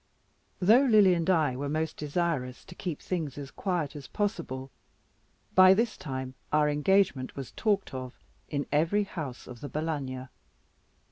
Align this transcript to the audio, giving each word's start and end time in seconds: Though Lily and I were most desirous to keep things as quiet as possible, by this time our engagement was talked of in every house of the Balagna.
Though 0.59 0.81
Lily 0.81 1.13
and 1.13 1.29
I 1.29 1.55
were 1.55 1.69
most 1.69 1.95
desirous 1.95 2.65
to 2.65 2.73
keep 2.73 2.99
things 3.03 3.37
as 3.37 3.51
quiet 3.51 3.95
as 3.95 4.07
possible, 4.07 4.71
by 5.53 5.75
this 5.75 5.95
time 5.95 6.33
our 6.51 6.67
engagement 6.71 7.35
was 7.35 7.51
talked 7.51 7.93
of 7.93 8.17
in 8.49 8.65
every 8.71 9.03
house 9.03 9.45
of 9.45 9.61
the 9.61 9.69
Balagna. 9.69 10.29